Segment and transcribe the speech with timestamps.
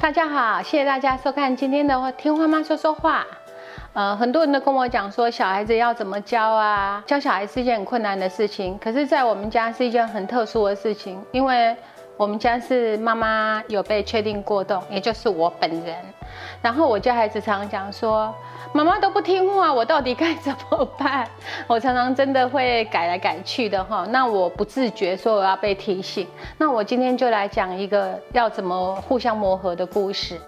[0.00, 3.26] 大家好，谢谢大家收看今天的听花妈说说话。
[3.94, 7.02] 呃，很多人都跟我讲说，小孩子要怎么教啊？
[7.04, 11.76] 教小孩是一件很困难的事情，可是，在我们家是一件很特殊的事情，因为
[12.18, 15.94] 我们家是妈妈有被确定过动，也就是我本人。
[16.60, 18.34] 然后我家孩子常常讲说，
[18.72, 21.28] 妈妈都不听话，我到底该怎么办？
[21.68, 24.04] 我常常真的会改来改去的哈。
[24.10, 26.26] 那我不自觉说我要被提醒。
[26.58, 30.40] 那我今天就来讲一个要怎么互相磨合的故事。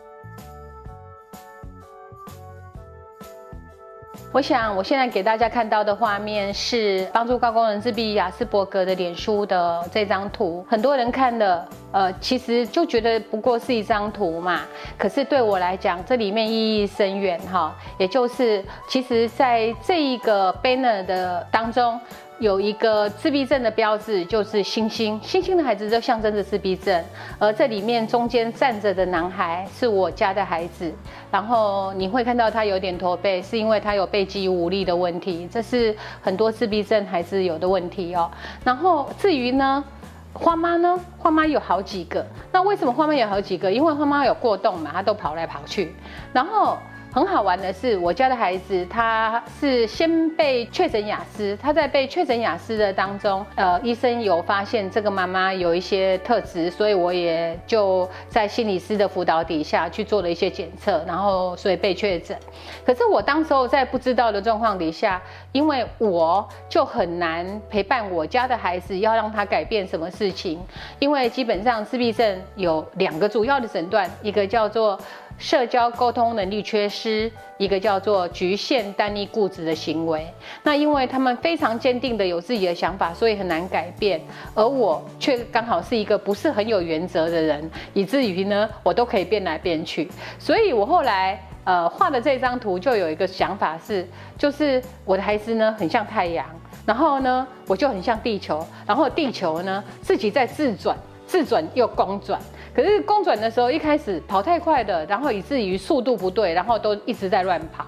[4.32, 10.64] 我想，我现在给大家看到的画面是帮助高功能自闭亚斯伯格的脸书的这张图。
[10.70, 14.60] 很多人看了，呃，其实就觉得不过是一张图嘛。
[14.96, 17.76] 可是对我来讲，这里面意义深远哈。
[17.98, 21.98] 也就是，其实在这一个 banner 的当中。
[22.40, 25.20] 有一个自闭症的标志，就是星星。
[25.22, 27.04] 星星的孩子就象征着自闭症，
[27.38, 30.90] 而这里面中间站着的男孩是我家的孩子。
[31.30, 38.30] 然后你会看到他有点驼背，是因为他有背肌无力的问题，这是很多自闭症孩子有的问题哦。
[38.64, 39.84] 然后至于呢，
[40.32, 42.26] 花妈呢，花妈有好几个。
[42.50, 43.70] 那为什么花妈有好几个？
[43.70, 45.94] 因为花妈有过动嘛，她都跑来跑去。
[46.32, 46.78] 然后。
[47.12, 62.38] 很好玩的是，我家的孩子他是先被确诊雅思，他在被确诊雅思的当中，呃，医生有发现这个妈妈有一些特质，所以我也就在心理师的辅导底下去做了一些检测，然后所以被确诊。
[62.86, 65.20] 可是我当时候在不知道的状况底下，
[65.50, 70.60] 因为我就很难陪伴我家的孩子，要让他改变什么事情，
[71.00, 74.96] 因为基本上自闭症有两个主要的诊断，一个叫做。
[75.40, 80.26] 社交沟通能力缺失，一个叫做局限、单一、固执的行为。
[80.62, 84.20] 那因为他们非常坚定的有自己的想法，所以很难改变。
[84.54, 90.10] 而我却刚好是一个不是很有原则的人，以至于呢，我都可以变来变去。
[90.38, 94.06] 所以我后来呃画的这张图就有一个想法是，
[94.36, 96.44] 就是我的孩子呢很像太阳，
[96.84, 100.94] 然后呢我就很像地球，然后地球呢自己在自转，
[101.26, 102.38] 自转又公转。
[102.74, 107.84] 可是公转的时候，一开始跑太快的，然后以至于速度不对，然后都一直在乱跑，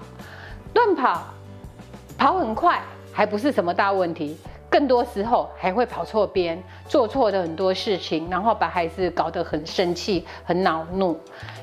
[0.73, 1.23] 乱跑，
[2.17, 4.37] 跑很快还不是什么大问题，
[4.69, 11.17] 更多时候还会跑错边，做错的很多事情，然后把孩子搞得很生气、很恼怒，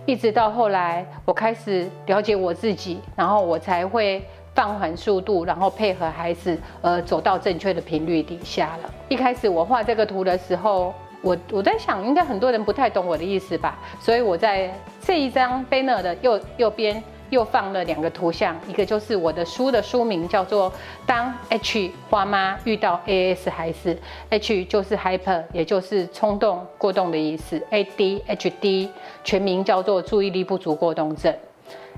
[0.07, 8.91] 一直到后来我开始了解我自己，然后我才会放缓速度，然后配合孩子，呃，走到正确的频率底下了。
[9.11, 10.95] 一开始我画这个图的时候。
[11.23, 20.71] 我我在想，应该很多人不太懂我的意思吧，所以我在这一张 banner 的右右边又放了两个图像，一个就是我的书的书名叫做
[21.07, 23.95] 《当 H 花妈遇到 AS 孩子》
[24.31, 28.89] ，H 就是 hyper，也就是冲动过动的意思，ADHD
[29.23, 31.35] 全名叫做注意力不足过动症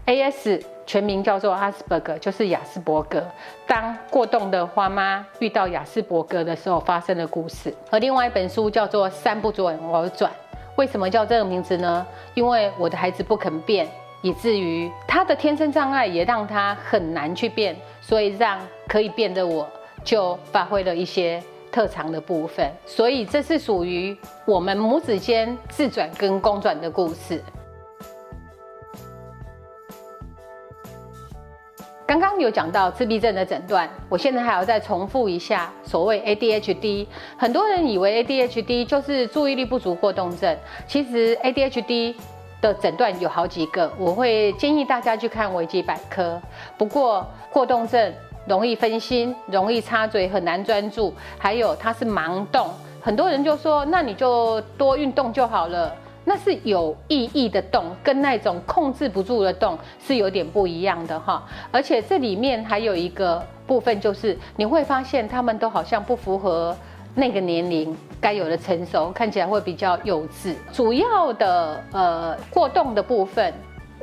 [0.07, 0.63] ，AS。
[0.85, 3.25] 全名叫做阿斯伯格，就是雅斯伯格。
[3.69, 7.73] 当过动的花妈遇到雅斯伯格的时候发生的故事。
[7.89, 10.31] 而另外一本书叫做《三不转我转》，
[10.75, 12.05] 为什么叫这个名字呢？
[12.35, 13.87] 因为我的孩子不肯变，
[14.23, 18.59] 以至于他的天生障碍也让他很难去变，所以让
[18.89, 19.67] 可以变的我
[20.03, 21.41] 就发挥了一些
[21.71, 22.69] 特长的部分。
[22.85, 27.41] 所以这是属于我们母子间自转跟公转的故事。
[32.13, 37.07] 刚刚有讲到自闭症的诊断，我现在还要再重复一下，所谓 ADHD，
[37.39, 40.55] 很多人以为 ADHD 就是注意力不足过动症，
[40.87, 42.15] 其实 ADHD
[42.61, 46.39] 的诊断有好几个，我会建议大家去看维基百科。
[46.77, 48.13] 不过过动症
[48.47, 52.69] 容易分心，容易插嘴，很难专注，还有它是盲动，
[53.01, 55.91] 很多人就说，那你就多运动就好了。
[56.25, 61.47] 那是有意义的动，跟那种控制不住的动是有点不一样的哈。
[61.71, 66.77] 而且这里面还有一个部分，就是你会发现他们都好像不符合
[67.15, 70.55] 那个年龄该有的成熟，看起来会比较幼稚。
[70.73, 73.53] 主要的呃过动的部分。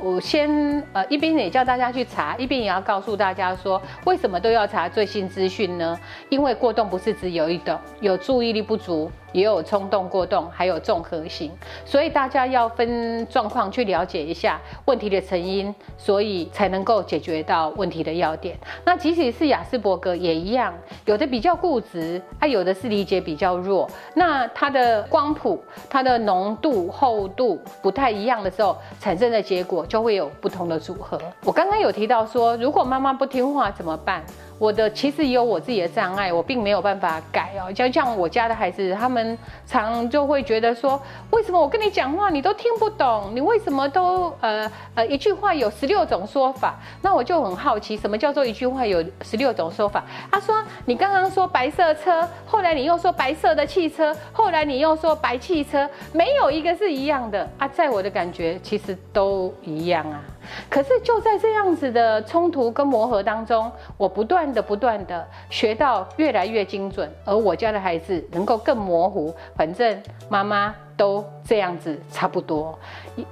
[0.02, 0.50] 我先
[0.92, 5.98] 呃一边也叫大家去查，一边也要告诉大家说，为什么都要查最新资讯呢？
[6.30, 11.52] 因为过动不是只有一种，有注意力不足，也有冲动过动，还有综合型，
[11.84, 18.56] 所以大家要分状况去了解一下问题的成因，所以才能够解决到问题的要点。
[18.86, 20.72] 那即使是雅斯伯格也一样，
[21.04, 29.86] 有的比较固执，它有的是理解比较弱，那它的光谱、它的浓度、厚度不太一样的时候，产生的结果。
[29.90, 31.20] 就会有不同的组合。
[31.44, 34.24] 我刚刚有提到说，如果妈妈不听话怎么办？
[34.60, 37.72] 我的其实也有我自己的障碍，我并没有办法改哦。
[37.72, 39.36] 就像我家的孩子，他们
[39.66, 43.32] 常就会觉得说，为什么我跟你讲话你都听不懂？
[43.34, 46.78] 你为什么都呃呃一句话有十六种说法？
[47.00, 50.04] 那我就很好奇，什么叫做一句话有十六种说法？
[50.30, 57.66] 他说你刚刚说白色车，后来你又说白色的汽车，后来你又说白汽车，没有一个是一样的啊。
[57.66, 60.20] 在我的感觉，其实都一样啊。
[60.68, 69.34] 可是就在这样子的冲突跟磨合当中，我不断的、不断的学到越来越精准，而我家的孩子能够更模糊。
[69.56, 72.78] 反正妈妈都这样子差不多。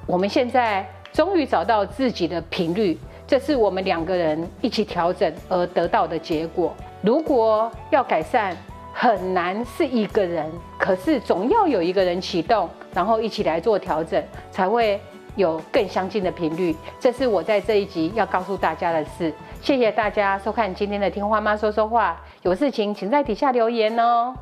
[0.06, 6.74] 我们现在终于找到自己的频率，这是我们两个人一起调整而得到的结果。
[7.02, 8.56] 如果要改善，
[8.92, 15.00] 很难是一个人，可是总要有一个人启动，然后一起来做调整，才会。
[15.38, 19.32] 有更相近的频率，这是我在这一集要告诉大家的事。
[19.62, 24.34] 谢谢大家收看今天的听花妈说说话，有事情请在底下留言哦。